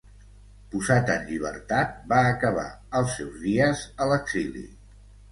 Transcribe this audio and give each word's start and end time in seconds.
Posat 0.75 1.09
en 1.15 1.25
llibertat, 1.25 1.91
va 2.13 2.21
acabar 2.29 2.63
els 2.99 3.11
seus 3.17 3.35
dies 3.43 3.83
a 4.07 4.09
l'exili. 4.13 4.65